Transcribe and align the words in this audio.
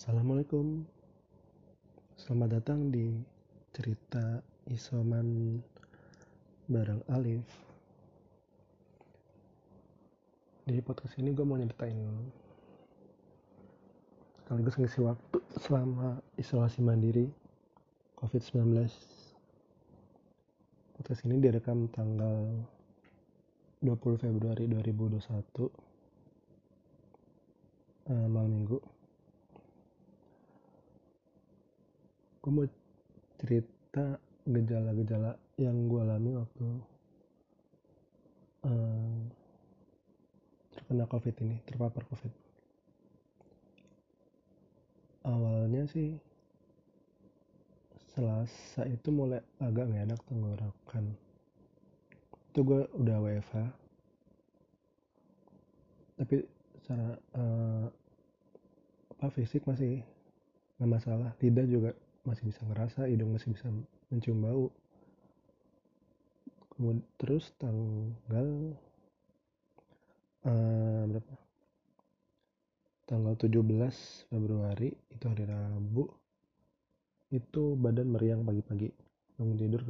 Assalamualaikum. 0.00 0.80
Selamat 2.16 2.56
datang 2.56 2.88
di 2.88 3.20
cerita 3.68 4.40
isoman 4.72 5.60
bareng 6.72 7.04
Alif. 7.12 7.44
Di 10.64 10.80
podcast 10.80 11.20
ini 11.20 11.36
gue 11.36 11.44
mau 11.44 11.60
nyeritain 11.60 12.00
sekaligus 14.40 14.80
ngisi 14.80 15.04
waktu 15.04 15.36
selama 15.60 16.16
isolasi 16.40 16.80
mandiri 16.80 17.28
COVID-19 18.16 18.88
Podcast 20.96 21.28
ini 21.28 21.44
direkam 21.44 21.92
tanggal 21.92 22.48
20 23.84 24.16
Februari 24.16 24.64
2021 24.64 25.28
uh, 28.08 28.28
malam 28.32 28.48
minggu 28.48 28.80
gue 32.40 32.50
mau 32.50 32.66
cerita 33.36 34.16
gejala-gejala 34.48 35.36
yang 35.60 35.76
gue 35.88 36.00
alami 36.00 36.32
waktu 36.40 36.66
uh, 38.64 39.20
terkena 40.72 41.04
covid 41.04 41.36
ini 41.44 41.60
terpapar 41.68 42.04
covid. 42.08 42.32
Awalnya 45.20 45.84
sih 45.92 46.16
selasa 48.16 48.88
itu 48.88 49.12
mulai 49.12 49.44
agak 49.60 49.92
gak 49.92 50.04
enak 50.08 50.20
tenggorokan 50.26 51.12
itu 52.50 52.66
gue 52.66 52.82
udah 52.98 53.16
WFH 53.22 53.56
tapi 56.18 56.36
secara 56.82 57.14
uh, 57.38 57.86
apa 59.14 59.26
fisik 59.30 59.62
masih 59.64 60.02
nggak 60.76 60.90
masalah. 60.90 61.30
Lidah 61.38 61.64
juga 61.64 61.90
masih 62.24 62.52
bisa 62.52 62.60
ngerasa 62.68 63.08
hidung 63.08 63.32
masih 63.32 63.52
bisa 63.56 63.66
mencium 64.12 64.44
bau. 64.44 64.68
Kemudian 66.76 67.00
terus 67.20 67.52
tanggal 67.56 68.76
uh, 70.44 71.02
berapa? 71.08 71.34
Tanggal 73.08 73.34
17 73.34 74.30
Februari 74.30 74.94
itu 74.94 75.24
hari 75.26 75.44
Rabu 75.44 76.06
itu 77.34 77.74
badan 77.74 78.14
meriang 78.14 78.46
pagi-pagi. 78.46 78.90
Bangun 79.34 79.58
tidur 79.58 79.82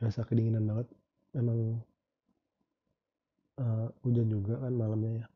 rasa 0.00 0.24
kedinginan 0.24 0.64
banget. 0.64 0.88
Memang 1.36 1.84
uh, 3.60 3.88
hujan 4.04 4.28
juga 4.28 4.56
kan 4.60 4.72
malamnya 4.72 5.24
ya. 5.24 5.26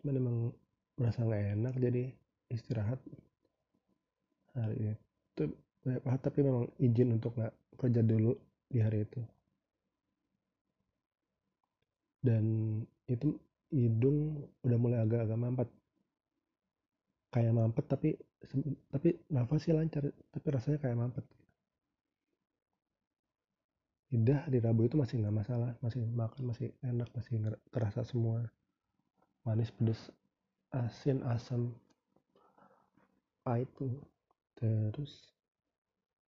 Cuman 0.00 0.14
emang 0.18 0.36
merasa 0.96 1.24
nggak 1.24 1.44
enak 1.56 1.74
jadi 1.78 2.02
istirahat 2.52 3.00
hari 4.56 4.92
itu 4.92 5.44
tapi 6.22 6.38
memang 6.46 6.70
izin 6.78 7.18
untuk 7.18 7.34
nggak 7.34 7.54
kerja 7.74 8.00
dulu 8.06 8.32
di 8.70 8.78
hari 8.78 9.02
itu. 9.02 9.20
Dan 12.22 12.44
itu 13.10 13.34
hidung 13.74 14.46
udah 14.62 14.78
mulai 14.78 15.02
agak-agak 15.02 15.38
mampet. 15.38 15.68
Kayak 17.32 17.52
mampet 17.56 17.84
tapi 17.88 18.08
tapi 18.92 19.08
nafasnya 19.32 19.74
lancar 19.82 20.06
tapi 20.30 20.46
rasanya 20.54 20.78
kayak 20.78 20.98
mampet. 21.00 21.24
Lidah 24.12 24.44
di 24.46 24.60
Rabu 24.60 24.86
itu 24.86 24.94
masih 25.00 25.18
nggak 25.24 25.34
masalah 25.34 25.72
masih 25.80 26.04
makan 26.12 26.42
masih 26.52 26.68
enak 26.84 27.08
masih 27.16 27.42
terasa 27.74 28.06
semua. 28.06 28.46
Manis 29.42 29.74
pedes 29.74 29.98
asin 30.70 31.26
asam. 31.26 31.74
Pahit 33.42 33.66
tuh 33.74 33.90
terus 34.62 35.12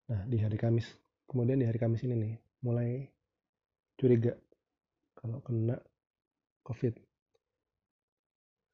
nah 0.08 0.24
di 0.28 0.40
hari 0.40 0.56
Kamis 0.56 0.88
kemudian 1.28 1.60
di 1.60 1.68
hari 1.68 1.80
Kamis 1.80 2.04
ini 2.08 2.16
nih 2.16 2.34
mulai 2.64 3.06
curiga 4.00 4.34
kalau 5.22 5.38
kena 5.46 5.78
COVID. 6.66 6.94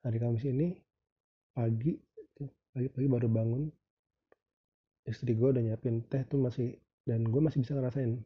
Hari 0.08 0.18
Kamis 0.20 0.46
ini 0.48 0.72
pagi 1.52 2.00
pagi-pagi 2.72 3.08
baru 3.10 3.28
bangun 3.28 3.64
istri 5.08 5.34
gue 5.34 5.50
udah 5.50 5.64
nyiapin 5.64 6.04
teh 6.06 6.22
tuh 6.28 6.38
masih 6.38 6.78
dan 7.08 7.28
gue 7.28 7.42
masih 7.44 7.64
bisa 7.64 7.76
ngerasain. 7.76 8.24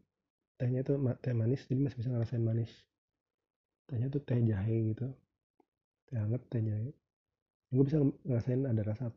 Tehnya 0.57 0.85
tuh 0.85 1.01
teh 1.21 1.33
manis 1.33 1.65
jadi 1.65 1.81
masih 1.81 1.97
bisa 2.05 2.09
ngerasain 2.13 2.43
manis. 2.45 2.69
Tehnya 3.89 4.13
tuh 4.13 4.21
teh 4.21 4.37
jahe 4.45 4.93
gitu. 4.93 5.07
Teh 6.09 6.17
hangat 6.21 6.41
teh 6.49 6.61
jahe. 6.61 6.93
Gue 7.73 7.83
bisa 7.85 7.97
ngerasain 8.27 8.69
ada 8.69 8.81
rasa 8.85 9.09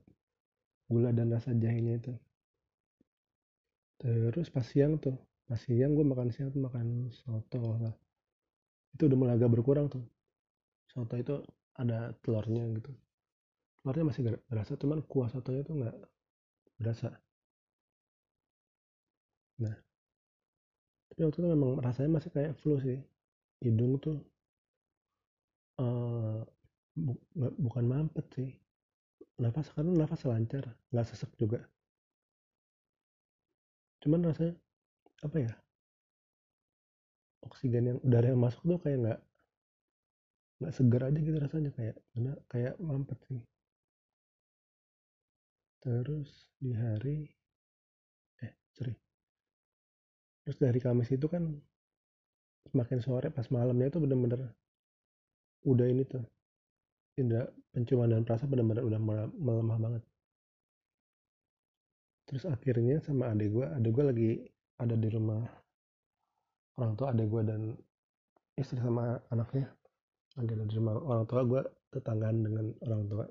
gula 0.90 1.10
dan 1.16 1.32
rasa 1.32 1.50
jahenya 1.56 2.00
itu. 2.00 2.12
Terus 4.00 4.48
pas 4.52 4.66
siang 4.66 5.00
tuh 5.00 5.16
pas 5.44 5.60
siang 5.60 5.92
gue 5.96 6.04
makan 6.04 6.28
siang 6.32 6.48
tuh 6.54 6.60
makan 6.60 7.12
soto 7.12 7.76
lah 7.76 7.94
itu 8.96 9.02
udah 9.08 9.18
mulai 9.18 9.34
agak 9.36 9.50
berkurang 9.54 9.86
tuh. 9.90 10.04
Soto 10.92 11.14
itu 11.18 11.34
ada 11.74 12.12
telurnya 12.22 12.64
gitu. 12.76 12.92
Telurnya 13.82 14.04
masih 14.08 14.20
gak 14.28 14.40
berasa 14.50 14.72
cuman 14.78 14.98
kuah 15.10 15.28
sotonya 15.32 15.62
tuh 15.66 15.74
nggak 15.80 15.96
berasa. 16.80 17.08
Nah 19.62 19.76
tapi 21.14 21.20
waktu 21.30 21.38
itu 21.38 21.48
memang 21.48 21.78
rasanya 21.78 22.10
masih 22.18 22.30
kayak 22.34 22.52
flu 22.60 22.76
sih. 22.82 22.98
Hidung 23.62 24.02
tuh 24.02 24.18
uh, 25.78 26.42
bu 26.94 27.12
bukan 27.58 27.84
mampet 27.86 28.26
sih 28.34 28.50
nafas 29.42 29.66
karena 29.74 29.92
nafas 29.98 30.22
lancar 30.30 30.64
nggak 30.90 31.06
sesek 31.10 31.30
juga. 31.40 31.58
Cuman 34.02 34.20
rasanya 34.28 34.54
apa 35.26 35.36
ya? 35.40 35.52
Oksigen 37.44 37.84
yang 37.90 37.98
udara 38.06 38.32
yang 38.32 38.40
masuk 38.40 38.62
tuh 38.64 38.80
kayak 38.80 38.98
nggak 39.04 39.20
nggak 40.60 40.74
segar 40.76 41.02
aja 41.08 41.18
gitu 41.18 41.38
rasanya 41.44 41.70
kayak 41.76 41.96
mana 42.14 42.32
kayak 42.52 42.74
mampet 42.78 43.18
sih. 43.26 43.40
Terus 45.82 46.30
di 46.62 46.72
hari 46.72 47.28
eh 48.40 48.52
sorry. 48.72 48.94
Terus 50.44 50.56
dari 50.60 50.78
Kamis 50.80 51.10
itu 51.12 51.26
kan 51.28 51.44
semakin 52.70 52.98
sore 53.04 53.28
pas 53.28 53.46
malamnya 53.52 53.92
itu 53.92 53.98
bener-bener 54.00 54.40
udah 55.64 55.86
ini 55.88 56.04
tuh 56.04 56.24
indra 57.14 57.46
penciuman 57.70 58.10
dan 58.10 58.22
perasa 58.26 58.46
benar-benar 58.50 58.82
udah 58.82 59.00
melemah 59.38 59.78
banget. 59.78 60.02
Terus 62.24 62.44
akhirnya 62.48 62.98
sama 63.04 63.30
adik 63.30 63.52
gue 63.52 63.66
adik 63.68 63.92
gue 63.92 64.04
lagi 64.04 64.30
ada 64.80 64.96
di 64.96 65.08
rumah 65.12 65.44
orang 66.80 66.92
tua 66.98 67.12
adik 67.14 67.28
gue 67.30 67.42
dan 67.46 67.60
istri 68.58 68.80
sama 68.80 69.20
anaknya 69.30 69.70
lagi 70.34 70.50
ada 70.56 70.64
di 70.66 70.74
rumah 70.74 70.94
orang 70.98 71.26
tua 71.30 71.42
gue 71.46 71.62
tetanggaan 71.94 72.38
dengan 72.42 72.66
orang 72.88 73.02
tua. 73.06 73.24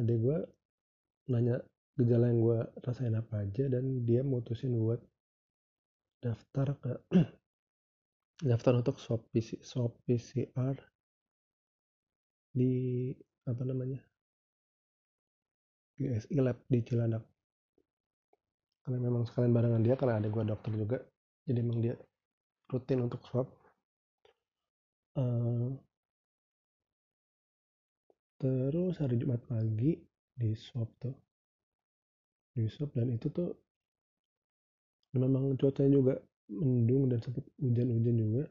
Adik 0.00 0.18
gue 0.18 0.38
nanya 1.30 1.62
gejala 1.94 2.32
yang 2.32 2.40
gue 2.40 2.58
rasain 2.82 3.14
apa 3.14 3.44
aja 3.46 3.68
dan 3.70 4.02
dia 4.08 4.24
mutusin 4.24 4.74
buat 4.74 4.98
daftar 6.24 6.74
ke 6.80 6.92
daftar 8.50 8.80
untuk 8.80 8.96
swab, 8.96 9.20
PC, 9.30 9.60
swab 9.60 9.92
PCR 10.08 10.74
di 12.50 13.10
apa 13.46 13.62
namanya 13.62 14.00
GSI 16.00 16.38
Lab 16.40 16.58
di 16.66 16.80
Cilandak. 16.82 17.24
Karena 18.80 18.98
memang 18.98 19.28
sekalian 19.28 19.52
barengan 19.52 19.82
dia 19.84 19.94
karena 19.94 20.18
ada 20.18 20.28
gua 20.32 20.42
dokter 20.48 20.72
juga 20.72 20.98
jadi 21.44 21.60
memang 21.60 21.78
dia 21.84 21.94
rutin 22.70 23.04
untuk 23.04 23.20
swab. 23.26 23.48
Uh, 25.18 25.74
terus 28.40 28.96
hari 29.02 29.20
Jumat 29.20 29.42
pagi 29.44 30.00
di 30.32 30.50
swab 30.56 30.88
tuh. 31.02 31.14
Di 32.56 32.70
swab 32.70 32.94
dan 32.96 33.12
itu 33.12 33.28
tuh 33.28 33.52
memang 35.12 35.58
cuacanya 35.58 35.90
juga 35.90 36.14
mendung 36.50 37.10
dan 37.10 37.18
sempat 37.20 37.44
hujan-hujan 37.60 38.16
juga. 38.16 38.44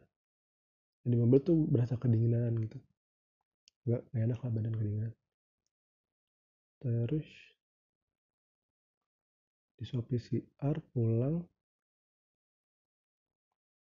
Jadi 1.07 1.15
mobil 1.15 1.39
tuh 1.41 1.57
berasa 1.65 1.95
kedinginan 1.95 2.53
gitu 2.59 2.77
nggak 3.89 4.05
enak 4.13 4.37
lah 4.37 4.51
badan 4.53 4.73
kedinginan. 4.77 5.13
Terus 6.79 7.27
di 9.81 9.83
swab 9.89 10.05
PCR 10.05 10.75
pulang. 10.93 11.41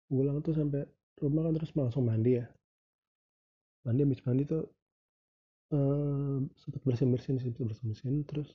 Pulang 0.07 0.37
tuh 0.45 0.53
sampai 0.53 0.85
rumah 1.17 1.49
kan 1.49 1.53
terus 1.57 1.73
langsung 1.73 2.05
mandi 2.05 2.37
ya. 2.37 2.45
Mandi 3.83 4.05
habis 4.05 4.21
mandi 4.21 4.43
tuh 4.45 4.63
uh, 5.73 6.37
sempat 6.61 6.81
bersin 6.85 7.09
bersin 7.09 7.35
sempat 7.41 7.65
bersin 7.65 7.87
bersin 7.89 8.15
terus 8.23 8.53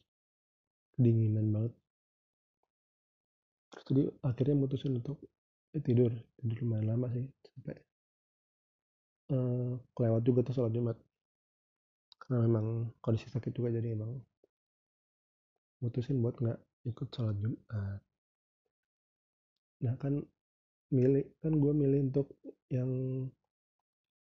kedinginan 0.94 1.50
banget. 1.50 1.72
Terus 3.72 3.84
tadi 3.84 4.02
akhirnya 4.22 4.54
mutusin 4.54 4.96
untuk 5.00 5.18
eh, 5.74 5.82
tidur 5.82 6.12
tidur 6.38 6.56
lumayan 6.64 6.96
lama 6.96 7.08
sih 7.10 7.24
sampai 7.48 7.76
uh, 9.32 9.80
kelewat 9.96 10.22
juga 10.24 10.44
tuh 10.44 10.54
sholat 10.56 10.72
jumat 10.72 10.96
karena 12.32 12.48
memang 12.48 12.88
kondisi 13.04 13.28
sakit 13.28 13.52
juga 13.52 13.68
jadi 13.76 13.92
emang 13.92 14.16
mutusin 15.84 16.16
buat 16.24 16.40
nggak 16.40 16.56
ikut 16.88 17.08
sholat 17.12 17.36
jumat. 17.36 18.00
Nah 19.84 19.94
kan 20.00 20.16
milih 20.96 21.28
kan 21.44 21.52
gue 21.60 21.72
milih 21.76 22.08
untuk 22.08 22.32
yang 22.72 22.88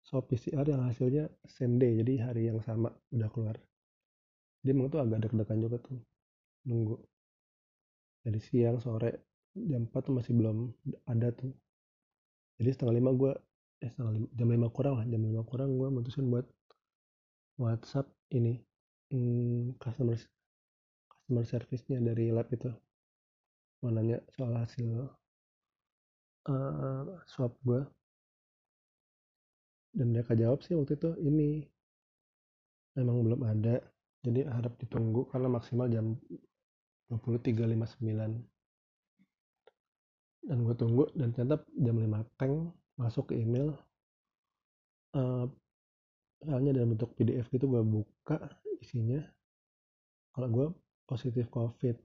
swab 0.02 0.26
PCR 0.26 0.66
yang 0.66 0.82
hasilnya 0.90 1.30
same 1.46 1.78
day 1.78 2.02
jadi 2.02 2.34
hari 2.34 2.50
yang 2.50 2.58
sama 2.66 2.90
udah 3.14 3.30
keluar. 3.30 3.54
Jadi 4.66 4.74
emang 4.74 4.90
tuh 4.90 5.06
agak 5.06 5.30
deg-degan 5.30 5.62
juga 5.62 5.78
tuh 5.78 6.02
nunggu. 6.66 6.98
Dari 8.26 8.42
siang 8.42 8.82
sore 8.82 9.38
jam 9.54 9.86
4 9.86 10.02
tuh 10.02 10.18
masih 10.18 10.34
belum 10.34 10.66
ada 11.06 11.30
tuh. 11.30 11.54
Jadi 12.58 12.74
setengah 12.74 12.98
lima 12.98 13.14
gue 13.14 13.32
eh 13.86 13.88
setengah 13.94 14.18
lima, 14.18 14.26
jam 14.34 14.48
lima 14.50 14.66
kurang 14.74 14.98
lah 14.98 15.06
jam 15.06 15.22
lima 15.22 15.46
kurang 15.46 15.78
gue 15.78 15.86
mutusin 15.94 16.26
buat 16.26 16.50
WhatsApp 17.60 18.08
ini 18.32 18.56
hmm, 19.12 19.76
customer 19.76 20.16
customer 21.06 21.44
service-nya 21.44 22.00
dari 22.00 22.32
lab 22.32 22.48
itu. 22.48 22.72
Mau 23.84 23.92
nanya 23.92 24.24
soal 24.32 24.56
hasil 24.56 25.08
uh, 26.48 27.04
swab 27.28 27.52
gue 27.64 27.84
dan 29.90 30.06
mereka 30.14 30.32
jawab 30.38 30.62
sih 30.62 30.78
waktu 30.78 30.94
itu 30.96 31.10
ini 31.20 31.66
memang 32.94 33.26
belum 33.26 33.40
ada 33.42 33.82
jadi 34.22 34.46
harap 34.46 34.76
ditunggu 34.78 35.26
karena 35.32 35.48
maksimal 35.50 35.88
jam 35.90 36.14
23.59 37.10 38.06
dan 40.46 40.58
gue 40.64 40.74
tunggu 40.78 41.04
dan 41.18 41.34
ternyata 41.34 41.64
jam 41.74 41.96
5 41.98 42.38
teng 42.38 42.54
masuk 42.96 43.32
ke 43.32 43.40
email 43.40 43.74
uh, 45.16 45.48
soalnya 46.40 46.72
dalam 46.76 46.96
bentuk 46.96 47.12
PDF 47.16 47.46
gitu 47.52 47.68
gue 47.68 47.82
buka 47.84 48.36
isinya. 48.80 49.20
Kalau 50.32 50.48
gue 50.48 50.66
positif 51.04 51.46
covid. 51.52 51.96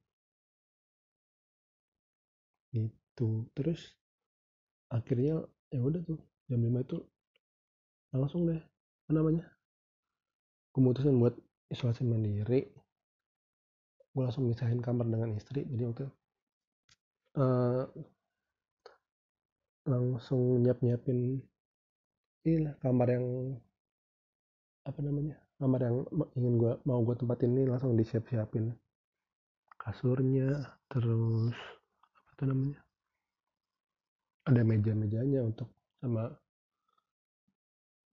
Gitu. 2.76 3.30
Terus 3.56 3.96
akhirnya 4.92 5.44
ya 5.72 5.82
udah 5.82 6.02
tuh 6.04 6.20
jam 6.46 6.62
5 6.62 6.86
itu 6.86 6.98
langsung 8.16 8.48
deh 8.48 8.62
apa 9.06 9.12
namanya 9.12 9.46
kemudian 10.72 11.18
buat 11.20 11.36
isolasi 11.72 12.04
mandiri. 12.04 12.68
Gue 14.16 14.24
langsung 14.24 14.48
misahin 14.48 14.80
kamar 14.80 15.08
dengan 15.08 15.36
istri 15.36 15.68
jadi 15.68 15.92
waktu 15.92 16.08
uh, 17.40 17.84
langsung 19.86 20.64
nyiap 20.64 20.80
nyiapin 20.82 21.44
inilah 22.46 22.74
kamar 22.82 23.08
yang 23.12 23.28
apa 24.86 25.00
namanya 25.02 25.36
kamar 25.58 25.82
yang 25.82 25.98
ingin 26.38 26.54
gue 26.62 26.74
mau 26.86 27.02
gue 27.02 27.16
tempatin 27.18 27.58
ini 27.58 27.66
langsung 27.66 27.98
disiap 27.98 28.30
siapin 28.30 28.70
kasurnya 29.82 30.62
terus 30.88 31.54
apa 32.14 32.32
tuh 32.38 32.46
namanya 32.54 32.80
ada 34.46 34.62
meja 34.62 34.94
mejanya 34.94 35.42
untuk 35.42 35.74
sama 35.98 36.30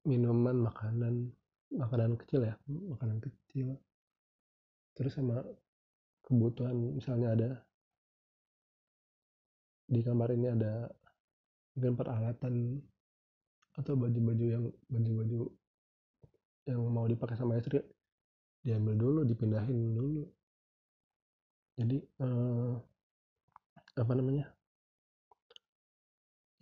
minuman 0.03 0.57
makanan 0.65 1.29
makanan 1.73 2.17
kecil 2.19 2.45
ya 2.45 2.55
makanan 2.67 3.17
kecil. 3.21 3.77
Terus 4.93 5.13
sama 5.13 5.41
kebutuhan 6.25 6.97
misalnya 6.97 7.33
ada 7.33 7.49
di 9.89 9.99
kamar 10.01 10.33
ini 10.33 10.47
ada 10.53 10.89
mungkin 11.73 11.93
peralatan 11.97 12.55
atau 13.73 13.93
baju-baju 13.97 14.45
yang 14.45 14.65
baju-baju 14.89 15.49
yang 16.69 16.79
mau 16.95 17.05
dipakai 17.07 17.35
sama 17.35 17.59
istri 17.59 17.79
diambil 18.63 18.95
dulu 18.95 19.19
dipindahin 19.27 19.79
dulu. 19.99 20.23
Jadi 21.79 21.97
eh, 21.99 22.73
apa 24.01 24.13
namanya? 24.17 24.45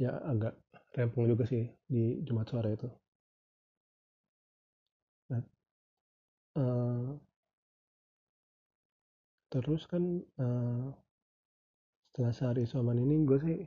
Ya 0.02 0.12
agak 0.32 0.54
rempong 0.98 1.26
juga 1.32 1.44
sih 1.52 1.64
di 1.88 2.20
Jumat 2.26 2.48
sore 2.50 2.70
itu. 2.76 2.90
Nah, 5.30 5.42
eh, 6.56 7.10
terus 9.52 9.84
kan 9.92 10.04
eh, 10.40 10.86
setelah 12.12 12.34
sehari 12.36 12.62
isoman 12.68 13.00
ini 13.00 13.16
gue 13.28 13.40
sih 13.46 13.60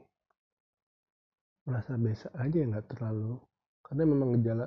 merasa 1.64 1.96
biasa 1.96 2.28
aja 2.44 2.60
nggak 2.60 2.86
terlalu 2.92 3.40
karena 3.84 4.02
memang 4.04 4.28
gejala 4.36 4.66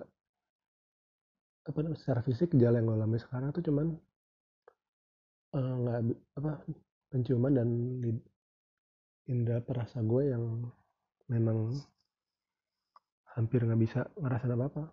apa 1.67 1.77
namanya 1.83 1.99
secara 1.99 2.21
fisik 2.23 2.55
gejala 2.55 2.79
yang 2.79 2.87
gue 2.87 2.97
alami 2.97 3.19
sekarang 3.19 3.51
tuh 3.51 3.63
cuman 3.67 3.87
eh, 5.55 5.73
nggak 5.83 5.99
uh, 5.99 6.39
apa 6.39 6.51
penciuman 7.11 7.53
dan 7.53 7.69
indera 9.27 9.59
perasa 9.59 9.99
gue 9.99 10.23
yang 10.31 10.43
memang 11.27 11.75
hampir 13.35 13.67
nggak 13.67 13.81
bisa 13.83 14.07
ngerasain 14.15 14.55
apa 14.55 14.65
apa 14.71 14.83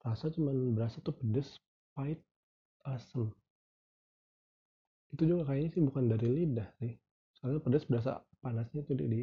rasa 0.00 0.32
cuman 0.32 0.72
berasa 0.72 0.96
tuh 1.04 1.12
pedes 1.12 1.60
pahit 1.92 2.20
asem. 2.88 3.28
Itu 5.12 5.26
juga 5.26 5.52
kayaknya 5.52 5.68
sih 5.76 5.82
bukan 5.84 6.08
dari 6.08 6.28
lidah 6.30 6.68
sih. 6.80 6.96
Soalnya 7.36 7.60
pedes 7.60 7.84
berasa 7.84 8.24
panasnya 8.40 8.80
tuh 8.86 8.96
di, 8.96 9.04
di 9.10 9.22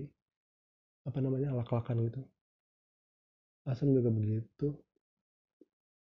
apa 1.07 1.17
namanya 1.23 1.55
lak-lakan 1.57 2.05
gitu. 2.11 2.21
Asam 3.65 3.91
juga 3.91 4.13
begitu 4.13 4.75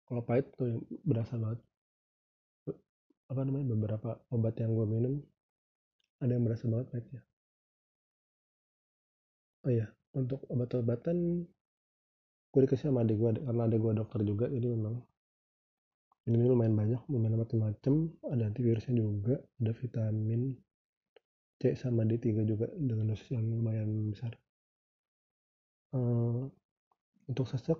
kalau 0.07 0.21
pahit 0.23 0.45
tuh 0.55 0.83
berasa 1.03 1.35
banget. 1.39 1.59
Apa 3.31 3.41
namanya 3.47 3.73
beberapa 3.73 4.19
obat 4.29 4.55
yang 4.59 4.75
gue 4.75 4.87
minum 4.87 5.13
ada 6.19 6.31
yang 6.35 6.43
berasa 6.43 6.65
banget 6.69 6.87
pahitnya. 6.91 7.21
Oh 9.63 9.71
iya 9.71 9.87
untuk 10.13 10.45
obat-obatan 10.51 11.47
gue 12.53 12.61
dikasih 12.61 12.93
sama 12.93 13.01
adik 13.01 13.17
gue 13.17 13.41
karena 13.41 13.65
adik 13.65 13.79
gue 13.81 13.91
dokter 13.97 14.19
juga 14.21 14.45
jadi 14.45 14.77
memang 14.77 15.01
ini 16.29 16.45
lumayan 16.45 16.77
banyak 16.77 17.01
lumayan 17.09 17.41
macam-macam 17.41 17.93
ada 18.29 18.43
antivirusnya 18.45 18.93
juga 18.93 19.41
ada 19.41 19.71
vitamin 19.73 20.53
C 21.63 21.79
sama 21.79 22.03
D3 22.03 22.43
juga 22.43 22.67
dengan 22.75 23.15
dosis 23.15 23.31
yang 23.31 23.47
lumayan 23.47 24.11
besar. 24.11 24.35
Uh, 25.95 26.51
untuk 27.31 27.47
sesek 27.47 27.79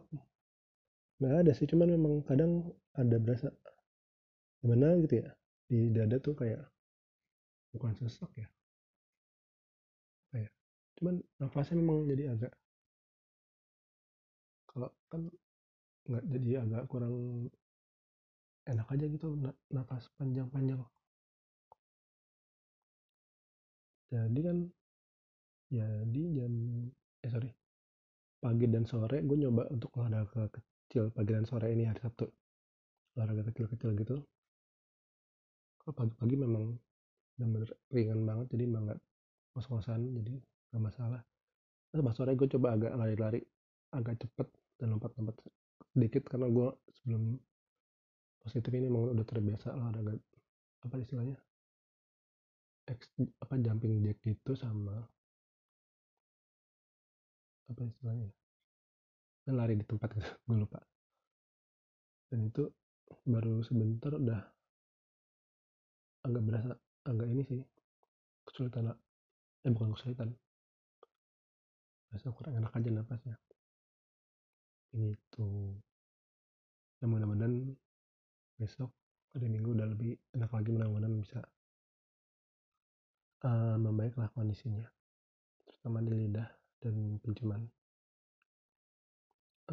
nggak 1.17 1.33
ada 1.45 1.51
sih 1.57 1.67
cuman 1.69 1.89
memang 1.95 2.13
kadang 2.25 2.51
ada 2.97 3.17
berasa 3.21 3.49
gimana 4.61 4.95
gitu 5.03 5.15
ya 5.23 5.29
di 5.69 5.91
dada 5.91 6.17
tuh 6.21 6.35
kayak 6.37 6.63
bukan 7.73 7.93
sesek 7.97 8.31
ya. 8.37 8.47
Kayak 10.29 10.51
cuman 10.99 11.15
nafasnya 11.41 11.75
memang 11.81 12.05
jadi 12.05 12.23
agak 12.33 12.53
kalau 14.69 14.89
kan 15.09 15.21
nggak 16.09 16.23
jadi 16.33 16.49
agak 16.65 16.83
kurang 16.89 17.15
enak 18.69 18.87
aja 18.89 19.05
gitu 19.09 19.27
nafas 19.73 20.07
panjang-panjang. 20.17 20.81
Jadi 24.13 24.39
kan 24.45 24.57
ya 25.73 25.87
di 26.05 26.21
jam 26.37 26.53
eh 27.25 27.29
sorry 27.33 27.49
pagi 28.37 28.69
dan 28.69 28.85
sore 28.85 29.25
gue 29.25 29.37
nyoba 29.39 29.65
untuk 29.73 29.89
olahraga 29.97 30.61
kecil 30.93 31.09
pagi 31.09 31.33
dan 31.33 31.41
sore 31.41 31.73
ini 31.73 31.89
hari 31.89 31.97
Sabtu. 32.05 32.29
Olahraga 33.17 33.49
kecil-kecil 33.49 33.97
gitu. 33.97 34.21
Kalau 35.81 35.93
pagi-pagi 35.97 36.37
memang 36.37 36.69
bener 37.33 37.65
ringan 37.89 38.21
banget 38.21 38.53
jadi 38.53 38.69
emang 38.69 38.93
ngos-ngosan 39.57 40.13
jadi 40.21 40.37
nggak 40.69 40.83
masalah. 40.85 41.25
Terus 41.89 42.05
pas 42.05 42.13
sore 42.13 42.37
gue 42.37 42.45
coba 42.45 42.77
agak 42.77 42.93
lari-lari 42.93 43.41
agak 43.89 44.21
cepet 44.21 44.45
dan 44.77 44.93
lompat-lompat 44.93 45.33
sedikit 45.97 46.29
karena 46.29 46.45
gue 46.53 46.69
sebelum 47.01 47.41
positif 48.45 48.69
ini 48.77 48.85
memang 48.85 49.17
udah 49.17 49.25
terbiasa 49.25 49.73
olahraga 49.73 50.13
apa 50.85 50.95
istilahnya? 51.01 51.41
X, 52.85 53.09
apa 53.41 53.57
jumping 53.57 53.97
jack 54.05 54.21
gitu 54.21 54.53
sama 54.53 55.01
apa 57.65 57.81
istilahnya 57.81 58.29
kan 59.43 59.53
lari 59.59 59.75
di 59.75 59.85
tempat 59.85 60.09
gitu 60.15 60.29
gue 60.47 60.57
lupa. 60.57 60.79
Dan 62.31 62.49
itu 62.49 62.63
baru 63.27 63.61
sebentar 63.61 64.15
udah 64.15 64.41
agak 66.23 66.43
berasa 66.47 66.71
agak 67.03 67.27
ini 67.27 67.43
sih 67.45 67.61
kesulitan 68.47 68.95
eh 69.63 69.71
bukan 69.71 69.93
kesulitan. 69.93 70.31
Berasa 72.09 72.27
kurang 72.31 72.57
enak 72.57 72.71
aja 72.71 72.89
nafasnya 72.89 73.35
ini 74.93 75.17
tuh 75.33 75.73
ya 77.01 77.09
mudah-mudahan 77.09 77.73
besok 78.61 78.93
hari 79.33 79.49
minggu 79.49 79.73
udah 79.73 79.89
lebih 79.89 80.13
enak 80.37 80.53
lagi 80.53 80.69
mudah-mudahan 80.69 81.17
bisa 81.17 81.41
uh, 83.41 83.75
membaiklah 83.81 84.29
kondisinya 84.37 84.85
terutama 85.65 86.05
di 86.05 86.13
lidah 86.13 86.49
dan 86.77 87.17
penciuman 87.25 87.65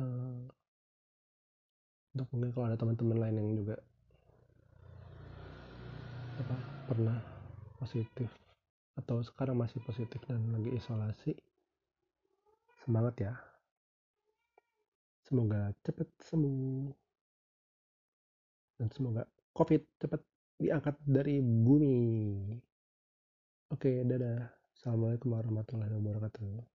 uh, 0.00 0.42
untuk 2.16 2.26
mungkin 2.34 2.50
kalau 2.50 2.66
ada 2.66 2.80
teman-teman 2.80 3.18
lain 3.20 3.36
yang 3.38 3.48
juga 3.60 3.76
apa 6.40 6.56
pernah 6.88 7.20
positif 7.78 8.32
atau 8.98 9.22
sekarang 9.22 9.60
masih 9.60 9.78
positif 9.84 10.18
dan 10.26 10.42
lagi 10.50 10.74
isolasi 10.74 11.32
semangat 12.82 13.14
ya. 13.20 13.34
Semoga 15.24 15.70
cepat 15.86 16.10
sembuh. 16.26 16.90
Dan 18.80 18.88
semoga 18.90 19.22
covid 19.54 19.84
cepat 20.00 20.20
diangkat 20.58 20.96
dari 21.06 21.38
bumi. 21.38 22.00
Oke 23.70 24.02
dadah. 24.02 24.50
Assalamualaikum 24.74 25.36
warahmatullahi 25.36 25.92
wabarakatuh 25.92 26.70